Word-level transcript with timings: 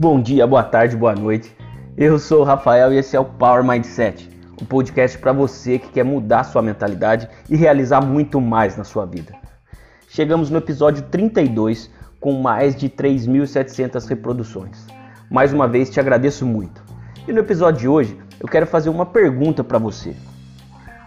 Bom 0.00 0.18
dia, 0.18 0.46
boa 0.46 0.62
tarde, 0.62 0.96
boa 0.96 1.14
noite. 1.14 1.54
Eu 1.94 2.18
sou 2.18 2.40
o 2.40 2.44
Rafael 2.44 2.90
e 2.90 2.96
esse 2.96 3.14
é 3.14 3.20
o 3.20 3.24
Power 3.26 3.62
Mindset, 3.62 4.30
um 4.58 4.64
podcast 4.64 5.18
para 5.18 5.30
você 5.30 5.78
que 5.78 5.90
quer 5.90 6.06
mudar 6.06 6.44
sua 6.44 6.62
mentalidade 6.62 7.28
e 7.50 7.54
realizar 7.54 8.00
muito 8.00 8.40
mais 8.40 8.78
na 8.78 8.82
sua 8.82 9.04
vida. 9.04 9.34
Chegamos 10.08 10.48
no 10.48 10.56
episódio 10.56 11.02
32 11.10 11.90
com 12.18 12.40
mais 12.40 12.74
de 12.74 12.88
3.700 12.88 14.08
reproduções. 14.08 14.86
Mais 15.30 15.52
uma 15.52 15.68
vez 15.68 15.90
te 15.90 16.00
agradeço 16.00 16.46
muito. 16.46 16.82
E 17.28 17.32
no 17.34 17.40
episódio 17.40 17.80
de 17.80 17.88
hoje 17.88 18.18
eu 18.40 18.48
quero 18.48 18.66
fazer 18.66 18.88
uma 18.88 19.04
pergunta 19.04 19.62
para 19.62 19.78
você. 19.78 20.16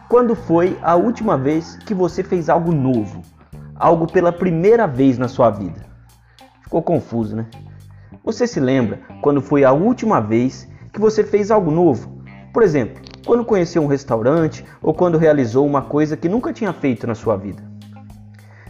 Quando 0.07 0.35
foi 0.35 0.77
a 0.83 0.93
última 0.93 1.35
vez 1.35 1.77
que 1.77 1.95
você 1.95 2.21
fez 2.21 2.47
algo 2.47 2.71
novo? 2.71 3.23
Algo 3.73 4.05
pela 4.05 4.31
primeira 4.31 4.85
vez 4.85 5.17
na 5.17 5.27
sua 5.27 5.49
vida? 5.49 5.83
Ficou 6.61 6.83
confuso, 6.83 7.35
né? 7.35 7.47
Você 8.23 8.45
se 8.45 8.59
lembra 8.59 8.99
quando 9.21 9.41
foi 9.41 9.63
a 9.63 9.71
última 9.71 10.19
vez 10.19 10.67
que 10.91 10.99
você 10.99 11.23
fez 11.23 11.51
algo 11.51 11.71
novo? 11.71 12.21
Por 12.53 12.61
exemplo, 12.61 13.01
quando 13.25 13.45
conheceu 13.45 13.81
um 13.81 13.87
restaurante 13.87 14.65
ou 14.81 14.93
quando 14.93 15.17
realizou 15.17 15.65
uma 15.65 15.81
coisa 15.81 16.17
que 16.17 16.29
nunca 16.29 16.53
tinha 16.53 16.73
feito 16.73 17.07
na 17.07 17.15
sua 17.15 17.35
vida. 17.35 17.63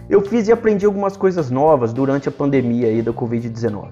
Eu 0.10 0.22
fiz 0.22 0.48
e 0.48 0.52
aprendi 0.52 0.86
algumas 0.86 1.18
coisas 1.18 1.50
novas 1.50 1.94
durante 1.94 2.30
a 2.30 2.32
pandemia 2.32 2.88
aí 2.88 3.02
da 3.02 3.12
Covid-19. 3.12 3.90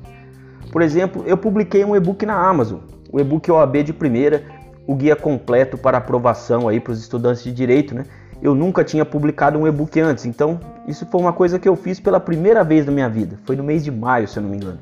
Por 0.72 0.82
exemplo, 0.82 1.24
eu 1.26 1.38
publiquei 1.38 1.84
um 1.84 1.96
e-book 1.96 2.26
na 2.26 2.36
Amazon, 2.36 2.80
o 3.12 3.20
e-book 3.20 3.50
OAB 3.52 3.84
de 3.84 3.94
primeira, 3.94 4.44
o 4.88 4.96
guia 4.96 5.16
completo 5.16 5.78
para 5.78 5.98
aprovação 5.98 6.68
aí 6.68 6.80
para 6.80 6.94
os 6.94 7.00
estudantes 7.00 7.44
de 7.44 7.52
direito, 7.52 7.94
né? 7.94 8.06
Eu 8.42 8.56
nunca 8.56 8.84
tinha 8.84 9.06
publicado 9.06 9.60
um 9.60 9.68
e-book 9.68 10.00
antes, 10.00 10.26
então 10.26 10.60
isso 10.88 11.06
foi 11.06 11.22
uma 11.22 11.32
coisa 11.32 11.60
que 11.60 11.70
eu 11.70 11.76
fiz 11.76 12.00
pela 12.00 12.20
primeira 12.20 12.64
vez 12.64 12.86
na 12.86 12.92
minha 12.92 13.10
vida. 13.10 13.38
Foi 13.46 13.56
no 13.56 13.64
mês 13.64 13.84
de 13.84 13.92
maio, 13.92 14.28
se 14.28 14.38
eu 14.38 14.44
não 14.44 14.50
me 14.50 14.58
engano. 14.58 14.80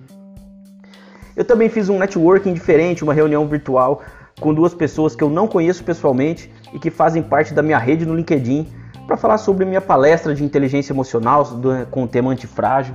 Eu 1.40 1.46
também 1.46 1.70
fiz 1.70 1.88
um 1.88 1.98
networking 1.98 2.54
diferente, 2.54 3.02
uma 3.02 3.14
reunião 3.14 3.48
virtual 3.48 4.02
com 4.42 4.54
duas 4.54 4.74
pessoas 4.74 5.16
que 5.16 5.24
eu 5.24 5.30
não 5.30 5.48
conheço 5.48 5.82
pessoalmente 5.86 6.52
e 6.74 6.78
que 6.78 6.92
fazem 6.92 7.24
parte 7.24 7.54
da 7.54 7.64
minha 7.64 7.78
rede 7.78 8.06
no 8.06 8.14
LinkedIn 8.14 8.68
para 9.08 9.16
falar 9.16 9.38
sobre 9.38 9.64
minha 9.64 9.80
palestra 9.80 10.36
de 10.36 10.44
inteligência 10.44 10.92
emocional 10.92 11.46
com 11.92 12.04
o 12.04 12.08
tema 12.10 12.30
antifrágil. 12.30 12.94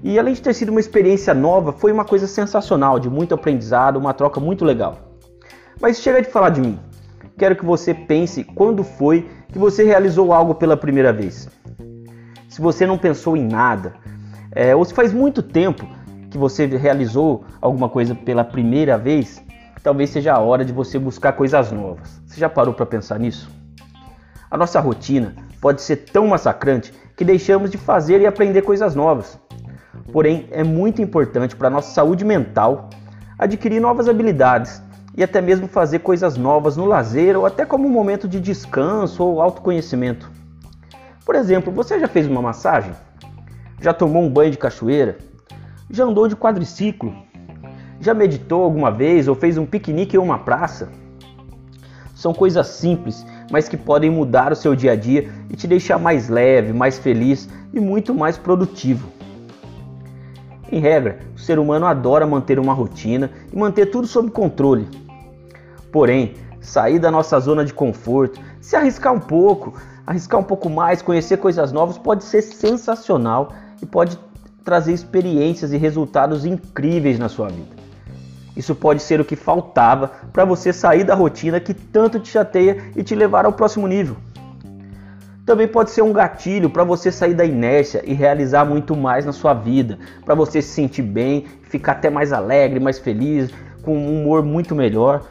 E 0.00 0.16
além 0.16 0.32
de 0.32 0.42
ter 0.42 0.54
sido 0.54 0.68
uma 0.68 0.78
experiência 0.78 1.34
nova, 1.34 1.72
foi 1.72 1.90
uma 1.90 2.04
coisa 2.04 2.28
sensacional, 2.28 3.00
de 3.00 3.10
muito 3.10 3.34
aprendizado, 3.34 3.96
uma 3.96 4.14
troca 4.14 4.38
muito 4.38 4.64
legal. 4.64 4.98
Mas 5.80 5.98
chega 5.98 6.22
de 6.22 6.28
falar 6.28 6.50
de 6.50 6.60
mim. 6.60 6.78
Quero 7.36 7.56
que 7.56 7.64
você 7.64 7.92
pense 7.92 8.44
quando 8.44 8.84
foi 8.84 9.28
que 9.48 9.58
você 9.58 9.82
realizou 9.82 10.32
algo 10.32 10.54
pela 10.54 10.76
primeira 10.76 11.12
vez. 11.12 11.48
Se 12.48 12.60
você 12.60 12.86
não 12.86 12.96
pensou 12.96 13.36
em 13.36 13.44
nada, 13.44 13.94
é, 14.52 14.72
ou 14.72 14.84
se 14.84 14.94
faz 14.94 15.12
muito 15.12 15.42
tempo 15.42 15.95
que 16.36 16.38
você 16.38 16.66
realizou 16.66 17.44
alguma 17.62 17.88
coisa 17.88 18.14
pela 18.14 18.44
primeira 18.44 18.98
vez, 18.98 19.42
talvez 19.82 20.10
seja 20.10 20.34
a 20.34 20.38
hora 20.38 20.66
de 20.66 20.72
você 20.72 20.98
buscar 20.98 21.32
coisas 21.32 21.72
novas. 21.72 22.20
Você 22.26 22.38
já 22.38 22.48
parou 22.48 22.74
para 22.74 22.84
pensar 22.84 23.18
nisso? 23.18 23.50
A 24.50 24.56
nossa 24.56 24.78
rotina 24.78 25.34
pode 25.62 25.80
ser 25.80 25.96
tão 25.96 26.26
massacrante 26.26 26.92
que 27.16 27.24
deixamos 27.24 27.70
de 27.70 27.78
fazer 27.78 28.20
e 28.20 28.26
aprender 28.26 28.60
coisas 28.62 28.94
novas. 28.94 29.38
Porém, 30.12 30.46
é 30.50 30.62
muito 30.62 31.00
importante 31.00 31.56
para 31.56 31.68
a 31.68 31.70
nossa 31.70 31.94
saúde 31.94 32.22
mental 32.22 32.90
adquirir 33.38 33.80
novas 33.80 34.06
habilidades 34.06 34.82
e 35.16 35.24
até 35.24 35.40
mesmo 35.40 35.66
fazer 35.66 36.00
coisas 36.00 36.36
novas 36.36 36.76
no 36.76 36.84
lazer 36.84 37.34
ou 37.36 37.46
até 37.46 37.64
como 37.64 37.88
um 37.88 37.90
momento 37.90 38.28
de 38.28 38.38
descanso 38.38 39.24
ou 39.24 39.40
autoconhecimento. 39.40 40.30
Por 41.24 41.34
exemplo, 41.34 41.72
você 41.72 41.98
já 41.98 42.06
fez 42.06 42.26
uma 42.26 42.42
massagem? 42.42 42.92
Já 43.80 43.94
tomou 43.94 44.22
um 44.22 44.30
banho 44.30 44.50
de 44.50 44.58
cachoeira? 44.58 45.16
Já 45.88 46.04
andou 46.04 46.26
de 46.26 46.34
quadriciclo? 46.34 47.14
Já 48.00 48.12
meditou 48.12 48.64
alguma 48.64 48.90
vez 48.90 49.28
ou 49.28 49.34
fez 49.34 49.56
um 49.56 49.64
piquenique 49.64 50.16
em 50.16 50.20
uma 50.20 50.38
praça? 50.38 50.90
São 52.14 52.34
coisas 52.34 52.66
simples, 52.66 53.24
mas 53.52 53.68
que 53.68 53.76
podem 53.76 54.10
mudar 54.10 54.50
o 54.50 54.56
seu 54.56 54.74
dia 54.74 54.92
a 54.92 54.96
dia 54.96 55.30
e 55.48 55.54
te 55.54 55.66
deixar 55.68 55.98
mais 55.98 56.28
leve, 56.28 56.72
mais 56.72 56.98
feliz 56.98 57.48
e 57.72 57.78
muito 57.78 58.12
mais 58.12 58.36
produtivo. 58.36 59.08
Em 60.72 60.80
regra, 60.80 61.20
o 61.36 61.38
ser 61.38 61.58
humano 61.58 61.86
adora 61.86 62.26
manter 62.26 62.58
uma 62.58 62.72
rotina 62.72 63.30
e 63.52 63.56
manter 63.56 63.86
tudo 63.86 64.08
sob 64.08 64.30
controle. 64.30 64.88
Porém, 65.92 66.34
sair 66.60 66.98
da 66.98 67.12
nossa 67.12 67.38
zona 67.38 67.64
de 67.64 67.72
conforto, 67.72 68.40
se 68.60 68.74
arriscar 68.74 69.12
um 69.12 69.20
pouco, 69.20 69.74
arriscar 70.04 70.40
um 70.40 70.44
pouco 70.44 70.68
mais, 70.68 71.00
conhecer 71.00 71.36
coisas 71.36 71.70
novas 71.70 71.96
pode 71.96 72.24
ser 72.24 72.42
sensacional 72.42 73.52
e 73.80 73.86
pode 73.86 74.18
trazer 74.66 74.92
experiências 74.92 75.72
e 75.72 75.76
resultados 75.76 76.44
incríveis 76.44 77.20
na 77.20 77.28
sua 77.28 77.46
vida. 77.46 77.76
Isso 78.56 78.74
pode 78.74 79.00
ser 79.00 79.20
o 79.20 79.24
que 79.24 79.36
faltava 79.36 80.10
para 80.32 80.44
você 80.44 80.72
sair 80.72 81.04
da 81.04 81.14
rotina 81.14 81.60
que 81.60 81.72
tanto 81.72 82.18
te 82.18 82.30
chateia 82.30 82.82
e 82.96 83.04
te 83.04 83.14
levar 83.14 83.46
ao 83.46 83.52
próximo 83.52 83.86
nível. 83.86 84.16
Também 85.44 85.68
pode 85.68 85.92
ser 85.92 86.02
um 86.02 86.12
gatilho 86.12 86.68
para 86.68 86.82
você 86.82 87.12
sair 87.12 87.32
da 87.32 87.44
inércia 87.44 88.02
e 88.04 88.12
realizar 88.12 88.64
muito 88.64 88.96
mais 88.96 89.24
na 89.24 89.32
sua 89.32 89.54
vida, 89.54 90.00
para 90.24 90.34
você 90.34 90.60
se 90.60 90.70
sentir 90.70 91.02
bem, 91.02 91.46
ficar 91.62 91.92
até 91.92 92.10
mais 92.10 92.32
alegre, 92.32 92.80
mais 92.80 92.98
feliz, 92.98 93.50
com 93.82 93.96
um 93.96 94.20
humor 94.20 94.42
muito 94.42 94.74
melhor. 94.74 95.22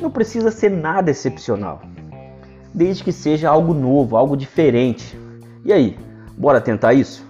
Não 0.00 0.12
precisa 0.12 0.52
ser 0.52 0.70
nada 0.70 1.10
excepcional, 1.10 1.82
desde 2.72 3.02
que 3.02 3.10
seja 3.10 3.50
algo 3.50 3.74
novo, 3.74 4.16
algo 4.16 4.36
diferente. 4.36 5.18
E 5.64 5.72
aí, 5.72 5.98
bora 6.38 6.60
tentar 6.60 6.94
isso? 6.94 7.26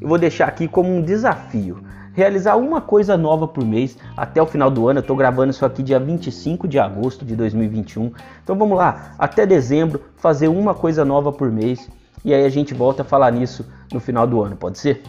Eu 0.00 0.08
vou 0.08 0.18
deixar 0.18 0.46
aqui 0.46 0.68
como 0.68 0.94
um 0.94 1.02
desafio. 1.02 1.82
Realizar 2.12 2.56
uma 2.56 2.80
coisa 2.80 3.16
nova 3.16 3.46
por 3.46 3.64
mês 3.64 3.96
até 4.16 4.40
o 4.40 4.46
final 4.46 4.70
do 4.70 4.88
ano. 4.88 4.98
Eu 4.98 5.02
estou 5.02 5.16
gravando 5.16 5.50
isso 5.50 5.66
aqui 5.66 5.82
dia 5.82 5.98
25 5.98 6.66
de 6.66 6.78
agosto 6.78 7.24
de 7.24 7.36
2021. 7.36 8.12
Então 8.42 8.56
vamos 8.56 8.76
lá, 8.78 9.12
até 9.18 9.44
dezembro, 9.44 10.00
fazer 10.16 10.48
uma 10.48 10.74
coisa 10.74 11.04
nova 11.04 11.30
por 11.30 11.50
mês. 11.50 11.90
E 12.24 12.32
aí 12.32 12.44
a 12.44 12.48
gente 12.48 12.74
volta 12.74 13.02
a 13.02 13.04
falar 13.04 13.30
nisso 13.30 13.66
no 13.92 14.00
final 14.00 14.26
do 14.26 14.42
ano, 14.42 14.56
pode 14.56 14.78
ser? 14.78 15.02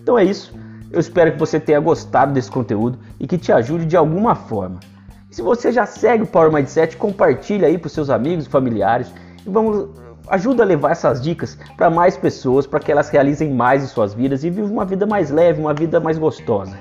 Então 0.00 0.18
é 0.18 0.24
isso. 0.24 0.54
Eu 0.90 1.00
espero 1.00 1.32
que 1.32 1.38
você 1.38 1.58
tenha 1.58 1.80
gostado 1.80 2.32
desse 2.32 2.50
conteúdo 2.50 2.98
e 3.18 3.26
que 3.26 3.38
te 3.38 3.50
ajude 3.50 3.86
de 3.86 3.96
alguma 3.96 4.34
forma. 4.34 4.78
Se 5.30 5.40
você 5.40 5.72
já 5.72 5.86
segue 5.86 6.24
o 6.24 6.26
Power 6.26 6.52
Mindset, 6.52 6.96
compartilha 6.96 7.66
aí 7.66 7.78
para 7.78 7.86
os 7.86 7.92
seus 7.92 8.10
amigos 8.10 8.46
e 8.46 8.48
familiares 8.48 9.12
e 9.44 9.48
vamos 9.48 9.88
ajuda 10.28 10.62
a 10.62 10.66
levar 10.66 10.92
essas 10.92 11.20
dicas 11.20 11.58
para 11.76 11.90
mais 11.90 12.16
pessoas, 12.16 12.66
para 12.66 12.80
que 12.80 12.90
elas 12.90 13.08
realizem 13.08 13.52
mais 13.52 13.82
em 13.82 13.86
suas 13.86 14.14
vidas 14.14 14.44
e 14.44 14.50
vivam 14.50 14.70
uma 14.70 14.84
vida 14.84 15.06
mais 15.06 15.30
leve, 15.30 15.60
uma 15.60 15.74
vida 15.74 16.00
mais 16.00 16.18
gostosa. 16.18 16.76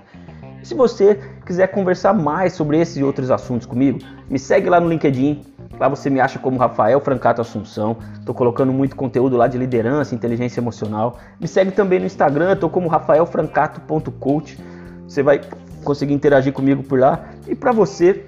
Se 0.63 0.75
você 0.75 1.19
quiser 1.45 1.67
conversar 1.67 2.13
mais 2.13 2.53
sobre 2.53 2.79
esses 2.79 2.97
e 2.97 3.03
outros 3.03 3.31
assuntos 3.31 3.65
comigo, 3.65 3.99
me 4.29 4.37
segue 4.37 4.69
lá 4.69 4.79
no 4.79 4.87
LinkedIn. 4.87 5.43
Lá 5.79 5.87
você 5.87 6.09
me 6.09 6.19
acha 6.19 6.37
como 6.37 6.59
Rafael 6.59 6.99
Francato 6.99 7.41
Assunção. 7.41 7.97
Estou 8.19 8.35
colocando 8.35 8.71
muito 8.71 8.95
conteúdo 8.95 9.35
lá 9.35 9.47
de 9.47 9.57
liderança, 9.57 10.13
inteligência 10.13 10.59
emocional. 10.59 11.17
Me 11.39 11.47
segue 11.47 11.71
também 11.71 11.99
no 11.99 12.05
Instagram, 12.05 12.53
estou 12.53 12.69
como 12.69 12.87
rafaelfrancato.coach. 12.87 14.59
Você 15.07 15.23
vai 15.23 15.41
conseguir 15.83 16.13
interagir 16.13 16.53
comigo 16.53 16.83
por 16.83 16.99
lá. 16.99 17.25
E 17.47 17.55
para 17.55 17.71
você 17.71 18.23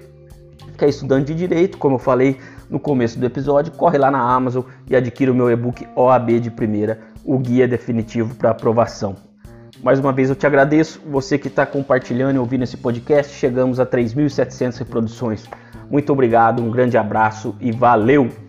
que 0.76 0.84
é 0.84 0.88
estudante 0.88 1.32
de 1.32 1.34
direito, 1.34 1.78
como 1.78 1.94
eu 1.94 1.98
falei 2.00 2.36
no 2.68 2.78
começo 2.80 3.18
do 3.18 3.26
episódio, 3.26 3.72
corre 3.72 3.98
lá 3.98 4.10
na 4.10 4.20
Amazon 4.20 4.64
e 4.88 4.96
adquira 4.96 5.32
o 5.32 5.34
meu 5.34 5.50
e-book 5.50 5.86
OAB 5.94 6.40
de 6.40 6.50
primeira, 6.50 7.00
o 7.24 7.38
guia 7.38 7.66
definitivo 7.66 8.34
para 8.34 8.50
aprovação. 8.50 9.16
Mais 9.82 9.98
uma 9.98 10.12
vez 10.12 10.30
eu 10.30 10.36
te 10.36 10.46
agradeço, 10.46 11.00
você 11.10 11.36
que 11.36 11.48
está 11.48 11.66
compartilhando 11.66 12.36
e 12.36 12.38
ouvindo 12.38 12.62
esse 12.62 12.76
podcast, 12.76 13.34
chegamos 13.34 13.78
a 13.78 13.84
3.700 13.84 14.78
reproduções. 14.78 15.44
Muito 15.90 16.12
obrigado, 16.12 16.62
um 16.62 16.70
grande 16.70 16.96
abraço 16.96 17.54
e 17.60 17.70
valeu! 17.70 18.43